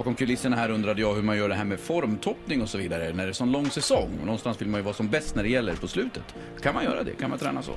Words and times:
Bakom 0.00 0.14
kulisserna 0.14 0.56
här 0.56 0.70
undrade 0.70 1.00
jag 1.00 1.14
hur 1.14 1.22
man 1.22 1.36
gör 1.36 1.48
det 1.48 1.54
här 1.54 1.64
med 1.64 1.80
formtoppning 1.80 2.62
och 2.62 2.68
så 2.68 2.78
vidare 2.78 3.12
när 3.12 3.24
det 3.24 3.30
är 3.30 3.32
sån 3.32 3.52
lång 3.52 3.70
säsong. 3.70 4.18
Och 4.20 4.26
någonstans 4.26 4.60
vill 4.60 4.68
man 4.68 4.80
ju 4.80 4.84
vara 4.84 4.94
som 4.94 5.08
bäst 5.08 5.34
när 5.34 5.42
det 5.42 5.48
gäller 5.48 5.76
på 5.76 5.88
slutet. 5.88 6.34
Kan 6.62 6.74
man 6.74 6.84
göra 6.84 7.02
det? 7.02 7.12
Kan 7.12 7.30
man 7.30 7.38
träna 7.38 7.62
så? 7.62 7.72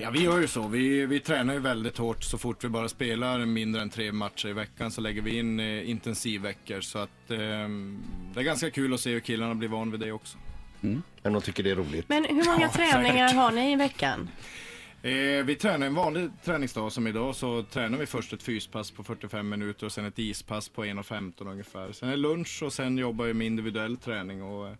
Ja, 0.00 0.10
vi 0.10 0.22
gör 0.22 0.40
ju 0.40 0.46
så. 0.46 0.68
Vi, 0.68 1.06
vi 1.06 1.20
tränar 1.20 1.54
ju 1.54 1.60
väldigt 1.60 1.98
hårt 1.98 2.24
så 2.24 2.38
fort 2.38 2.64
vi 2.64 2.68
bara 2.68 2.88
spelar 2.88 3.38
mindre 3.38 3.82
än 3.82 3.90
tre 3.90 4.12
matcher 4.12 4.48
i 4.48 4.52
veckan 4.52 4.90
så 4.90 5.00
lägger 5.00 5.22
vi 5.22 5.38
in 5.38 5.60
eh, 5.60 5.90
intensivveckor. 5.90 6.80
Så 6.80 6.98
att 6.98 7.30
eh, 7.30 7.38
det 8.34 8.40
är 8.40 8.42
ganska 8.42 8.70
kul 8.70 8.94
att 8.94 9.00
se 9.00 9.10
hur 9.10 9.20
killarna 9.20 9.54
blir 9.54 9.68
van 9.68 9.90
vid 9.90 10.00
det 10.00 10.12
också. 10.12 10.38
Men 11.22 11.32
de 11.32 11.42
tycker 11.42 11.62
det 11.62 11.70
är 11.70 11.76
roligt. 11.76 12.08
Men 12.08 12.24
hur 12.24 12.44
många 12.44 12.68
träningar 12.68 13.34
har 13.34 13.50
ni 13.50 13.72
i 13.72 13.76
veckan? 13.76 14.28
Eh, 15.04 15.44
vi 15.44 15.54
tränar 15.60 15.86
en 15.86 15.94
vanlig 15.94 16.30
träningsdag 16.44 16.92
som 16.92 17.06
idag 17.06 17.36
så 17.36 17.62
tränar 17.62 17.98
vi 17.98 18.06
först 18.06 18.32
ett 18.32 18.42
fyspass 18.42 18.90
på 18.90 19.04
45 19.04 19.48
minuter 19.48 19.86
och 19.86 19.92
sen 19.92 20.04
ett 20.04 20.18
ispass 20.18 20.68
på 20.68 20.84
1.15 20.84 21.50
ungefär. 21.50 21.92
Sen 21.92 22.08
är 22.08 22.16
lunch 22.16 22.62
och 22.62 22.72
sen 22.72 22.98
jobbar 22.98 23.24
vi 23.24 23.34
med 23.34 23.46
individuell 23.46 23.96
träning 23.96 24.42
och 24.42 24.68
eh, 24.68 24.74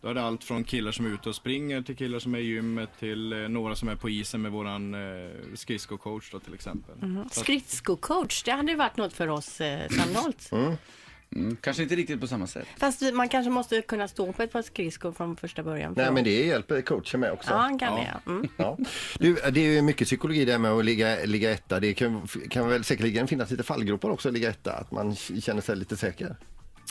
då 0.00 0.08
är 0.08 0.14
det 0.14 0.22
allt 0.22 0.44
från 0.44 0.64
killar 0.64 0.92
som 0.92 1.06
är 1.06 1.10
ute 1.10 1.28
och 1.28 1.34
springer 1.34 1.82
till 1.82 1.96
killar 1.96 2.18
som 2.18 2.34
är 2.34 2.38
i 2.38 2.42
gymmet 2.42 2.90
till 2.98 3.32
eh, 3.32 3.38
några 3.38 3.74
som 3.74 3.88
är 3.88 3.96
på 3.96 4.10
isen 4.10 4.42
med 4.42 4.52
våran 4.52 4.94
eh, 4.94 5.30
skridskocoach 5.54 6.30
då 6.32 6.40
till 6.40 6.54
exempel. 6.54 6.94
Att- 7.26 7.34
Skridskocoach, 7.34 8.42
det 8.42 8.52
hade 8.52 8.72
ju 8.72 8.78
varit 8.78 8.96
något 8.96 9.12
för 9.12 9.28
oss 9.28 9.60
eh, 9.60 9.88
Sandholt. 9.88 10.48
Mm. 10.52 10.74
Kanske 11.60 11.82
inte 11.82 11.96
riktigt 11.96 12.20
på 12.20 12.26
samma 12.26 12.46
sätt. 12.46 12.66
Fast 12.76 13.02
man 13.14 13.28
kanske 13.28 13.50
måste 13.50 13.82
kunna 13.82 14.08
stå 14.08 14.32
på 14.32 14.42
ett 14.42 14.52
par 14.52 14.62
skridskor 14.62 15.12
från 15.12 15.36
första 15.36 15.62
början. 15.62 15.94
för 15.94 16.02
Nej 16.02 16.12
men 16.12 16.24
det 16.24 16.46
hjälper 16.46 16.80
coachen 16.80 17.20
med 17.20 17.32
också. 17.32 17.50
Ja, 17.50 17.56
han 17.56 17.78
kan 17.78 17.92
Ja. 17.92 17.98
det. 18.02 18.20
ja. 18.24 18.32
Mm. 18.32 18.48
Ja. 18.56 18.78
Du, 19.18 19.34
det 19.34 19.60
är 19.60 19.70
ju 19.70 19.82
mycket 19.82 20.06
psykologi 20.06 20.44
där 20.44 20.58
med 20.58 20.70
att 20.70 20.84
ligga, 20.84 21.16
ligga 21.24 21.50
etta. 21.50 21.80
Det 21.80 21.94
kan, 21.94 22.28
kan 22.50 22.68
väl 22.68 22.84
säkerligen 22.84 23.28
finnas 23.28 23.50
lite 23.50 23.62
fallgropar 23.62 24.10
också 24.10 24.28
att 24.28 24.34
ligga 24.34 24.50
etta. 24.50 24.72
Att 24.72 24.90
man 24.90 25.14
känner 25.16 25.60
sig 25.60 25.76
lite 25.76 25.96
säker. 25.96 26.36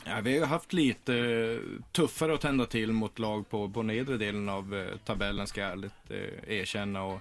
Ja, 0.06 0.20
vi 0.24 0.40
har 0.40 0.48
haft 0.48 0.74
lite 0.74 1.16
eh, 1.16 1.82
tuffare 1.92 2.34
att 2.34 2.42
tända 2.42 2.66
till 2.66 2.92
mot 2.92 3.20
lag 3.20 3.50
på, 3.50 3.70
på 3.70 3.84
nedre 3.84 4.18
delen 4.18 4.50
av 4.50 4.76
eh, 4.76 4.98
tabellen 5.06 5.48
ska 5.48 5.62
jag 5.62 5.72
ärligt 5.72 5.94
eh, 6.10 6.58
erkänna. 6.60 7.04
Och 7.04 7.20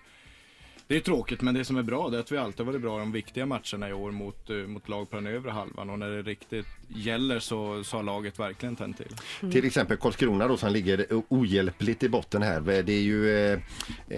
det 0.89 0.97
är 0.97 1.01
tråkigt 1.01 1.41
men 1.41 1.55
det 1.55 1.65
som 1.65 1.77
är 1.77 1.83
bra 1.83 2.09
det 2.11 2.17
är 2.17 2.21
att 2.21 2.33
vi 2.33 2.39
alltid 2.39 2.67
har 2.67 2.73
varit 2.73 2.83
bra 2.83 2.97
i 2.97 2.99
de 2.99 3.13
viktiga 3.13 3.47
matcherna 3.47 3.89
i 3.89 3.93
år 3.93 4.11
mot, 4.11 4.51
eh, 4.51 4.57
mot 4.57 4.89
lag 4.89 5.11
på 5.11 5.17
den 5.17 5.27
övre 5.27 5.51
halvan 5.51 5.91
och 5.91 5.99
när 5.99 6.11
det 6.11 6.23
riktigt 6.23 6.67
gäller 6.89 7.39
så, 7.39 7.85
så 7.85 7.97
har 7.97 8.03
laget 8.03 8.39
verkligen 8.39 8.77
tänt 8.77 8.97
till. 8.97 9.53
Till 9.53 9.65
exempel 9.65 9.97
Karlskrona 9.97 10.49
då 10.49 10.57
som 10.57 10.73
ligger 10.73 11.07
ohjälpligt 11.29 12.03
i 12.03 12.09
botten 12.09 12.43
här. 12.43 12.61
Det 12.61 12.93
är 12.93 13.03
ju, 13.03 13.37
eh, 13.37 13.61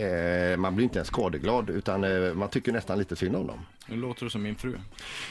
eh, 0.03 0.57
man 0.57 0.77
blir 0.77 0.85
inte 0.85 0.99
ens 0.99 1.09
skadeglad 1.09 1.71
utan 1.71 2.05
eh, 2.05 2.35
man 2.35 2.49
tycker 2.49 2.73
nästan 2.73 2.99
lite 2.99 3.17
synd 3.17 3.37
om 3.37 3.47
dem. 3.47 3.59
Nu 3.87 3.97
låter 3.97 4.25
du 4.25 4.31
som 4.31 4.43
min 4.43 4.57
fru. 4.57 4.79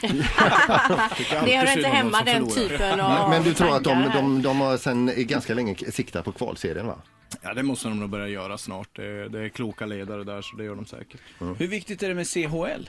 Det 0.00 1.56
hör 1.56 1.76
inte 1.76 1.88
hemma 1.88 2.22
den 2.22 2.48
typen 2.48 3.00
av 3.00 3.20
Men, 3.20 3.30
men 3.30 3.42
du 3.42 3.54
tror 3.54 3.76
att 3.76 3.84
de, 3.84 4.10
de, 4.14 4.42
de 4.42 4.60
har 4.60 4.76
sedan 4.76 5.12
ganska 5.16 5.54
länge 5.54 5.74
siktat 5.74 6.24
på 6.24 6.32
kvalserien 6.32 6.86
va? 6.86 6.98
Ja 7.42 7.54
det 7.54 7.62
måste 7.62 7.88
de 7.88 8.00
nog 8.00 8.10
börja 8.10 8.28
göra 8.28 8.58
snart. 8.58 8.96
Det, 8.96 9.28
det 9.28 9.40
är 9.40 9.48
kloka 9.48 9.86
ledare 9.86 10.24
där 10.24 10.42
så 10.42 10.56
det 10.56 10.64
gör 10.64 10.74
de 10.74 10.86
säkert. 10.86 11.20
Hur 11.58 11.66
viktigt 11.66 12.02
är 12.02 12.08
det 12.08 12.14
med 12.14 12.28
CHL? 12.28 12.88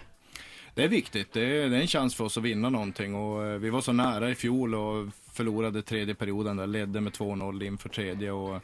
Det 0.73 0.83
är 0.83 0.87
viktigt. 0.87 1.33
Det 1.33 1.41
är, 1.41 1.69
det 1.69 1.77
är 1.77 1.81
en 1.81 1.87
chans 1.87 2.15
för 2.15 2.23
oss 2.23 2.37
att 2.37 2.43
vinna 2.43 2.69
någonting 2.69 3.15
och 3.15 3.45
eh, 3.45 3.57
vi 3.57 3.69
var 3.69 3.81
så 3.81 3.91
nära 3.91 4.29
i 4.29 4.35
fjol 4.35 4.75
och 4.75 5.07
förlorade 5.33 5.81
tredje 5.81 6.15
perioden 6.15 6.57
där, 6.57 6.67
ledde 6.67 7.01
med 7.01 7.13
2-0 7.13 7.63
inför 7.63 7.89
tredje 7.89 8.31
och 8.31 8.61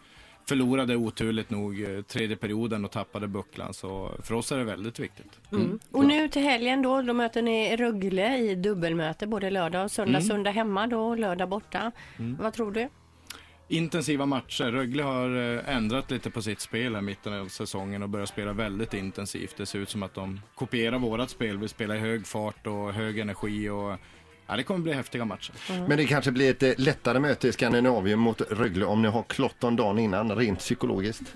förlorade 0.48 0.96
oturligt 0.96 1.50
nog 1.50 1.82
eh, 1.82 2.02
tredje 2.02 2.36
perioden 2.36 2.86
och 2.86 2.92
tappade 2.92 3.28
bucklan. 3.28 3.74
Så 3.74 4.12
för 4.24 4.36
oss 4.36 4.52
är 4.52 4.58
det 4.58 4.64
väldigt 4.64 5.00
viktigt. 5.00 5.40
Mm. 5.52 5.80
Och 5.92 6.06
nu 6.06 6.30
till 6.30 6.42
helgen 6.42 6.82
då, 6.82 7.02
då 7.02 7.14
möter 7.14 7.42
ni 7.42 7.76
Rögle 7.76 8.38
i 8.38 8.56
dubbelmöte 8.56 9.28
både 9.28 9.50
lördag 9.50 9.84
och 9.84 9.92
söndag. 9.92 10.18
Mm. 10.18 10.28
Söndag 10.28 10.52
hemma 10.52 10.88
då, 10.88 11.16
lördag 11.16 11.50
borta. 11.50 11.92
Vad 12.40 12.54
tror 12.54 12.72
du? 12.72 12.90
Intensiva 13.68 14.26
matcher. 14.26 14.72
Rögle 14.72 15.04
har 15.04 15.56
eh, 15.56 15.76
ändrat 15.76 16.12
lite 16.12 16.30
på 16.30 16.42
sitt 16.42 16.60
spel 16.60 16.94
här 16.94 17.02
i 17.02 17.06
mitten 17.06 17.34
av 17.34 17.48
säsongen 17.48 18.04
och 18.04 18.10
börjar 18.10 18.26
spela 18.26 18.54
väldigt 18.54 18.94
intensivt. 18.94 19.58
Det 19.58 19.66
ser 19.66 19.80
ut 19.80 19.90
som 19.90 20.04
att 20.04 20.14
de 20.14 20.42
kopierar 20.56 21.00
vårat 21.00 21.30
spel. 21.30 21.58
Vi 21.58 21.68
spelar 21.68 21.96
i 21.96 22.00
hög 22.00 22.28
fart 22.28 22.68
och 22.68 22.94
hög 22.94 23.20
energi 23.20 23.70
och 23.70 23.98
ja, 24.48 24.56
det 24.56 24.64
kommer 24.64 24.80
bli 24.80 24.94
häftiga 24.94 25.26
matcher. 25.26 25.54
Men 25.88 25.98
det 25.98 26.06
kanske 26.06 26.32
blir 26.32 26.52
ett 26.52 26.64
eh, 26.64 26.72
lättare 26.78 27.20
möte 27.20 27.48
i 27.48 27.52
Skandinavien 27.52 28.20
mot 28.20 28.42
Rögle 28.42 28.86
om 28.86 29.02
ni 29.02 29.08
har 29.08 29.24
Klotton 29.24 29.76
dagen 29.76 30.00
innan 30.00 30.36
rent 30.36 30.60
psykologiskt. 30.60 31.36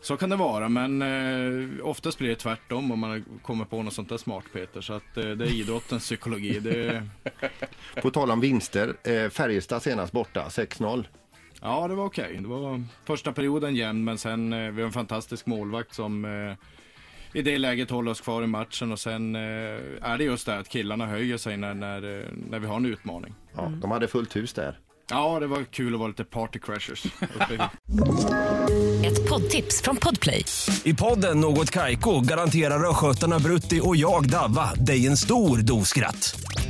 Så 0.00 0.16
kan 0.16 0.30
det 0.30 0.36
vara, 0.36 0.68
men 0.68 1.02
eh, 1.02 1.86
oftast 1.86 2.18
blir 2.18 2.28
det 2.28 2.34
tvärtom 2.36 2.92
om 2.92 2.98
man 2.98 3.24
kommer 3.42 3.64
på 3.64 3.82
något 3.82 3.94
sånt 3.94 4.08
där 4.08 4.16
smart 4.16 4.44
Peter. 4.52 4.80
Så 4.80 4.92
att 4.92 5.16
eh, 5.16 5.30
det 5.30 5.44
är 5.44 5.52
idrottens 5.52 6.02
psykologi. 6.02 6.60
Det, 6.60 7.08
På 8.02 8.10
tal 8.10 8.30
om 8.30 8.40
vinster, 8.40 8.96
eh, 9.02 9.30
Färjestad 9.30 9.82
senast 9.82 10.12
borta 10.12 10.44
6-0. 10.48 11.04
Ja, 11.62 11.88
det 11.88 11.94
var 11.94 12.04
okej. 12.04 12.38
Det 12.42 12.48
var 12.48 12.84
första 13.04 13.32
perioden 13.32 13.74
jämn, 13.76 14.04
men 14.04 14.18
sen 14.18 14.52
eh, 14.52 14.70
vi 14.70 14.80
har 14.82 14.86
en 14.86 14.92
fantastisk 14.92 15.46
målvakt 15.46 15.94
som 15.94 16.24
eh, 16.24 16.54
i 17.38 17.42
det 17.42 17.58
läget 17.58 17.90
håller 17.90 18.10
oss 18.10 18.20
kvar 18.20 18.42
i 18.42 18.46
matchen 18.46 18.92
och 18.92 18.98
sen 18.98 19.34
eh, 19.36 19.40
är 20.02 20.18
det 20.18 20.24
just 20.24 20.46
det 20.46 20.58
att 20.58 20.68
killarna 20.68 21.06
höjer 21.06 21.38
sig 21.38 21.56
när, 21.56 21.74
när, 21.74 22.18
eh, 22.20 22.26
när 22.50 22.58
vi 22.58 22.66
har 22.66 22.76
en 22.76 22.86
utmaning. 22.86 23.34
Ja, 23.56 23.72
De 23.80 23.90
hade 23.90 24.08
fullt 24.08 24.36
hus 24.36 24.52
där. 24.52 24.78
Ja, 25.10 25.40
det 25.40 25.46
var 25.46 25.64
kul 25.64 25.94
att 25.94 25.98
vara 25.98 26.08
lite 26.08 26.24
party 26.24 26.58
crashers. 26.58 27.04
Ett 29.04 29.28
poddtips 29.28 29.82
från 29.82 29.96
Podplay. 29.96 30.44
I 30.84 30.94
podden 30.94 31.40
Något 31.40 31.70
Kaiko 31.70 32.20
garanterar 32.20 32.90
östgötarna 32.90 33.38
Brutti 33.38 33.80
och 33.84 33.96
jag, 33.96 34.30
Davva, 34.30 34.74
dig 34.74 35.06
en 35.06 35.16
stor 35.16 35.58
dos 35.58 35.88
skratt. 35.88 36.40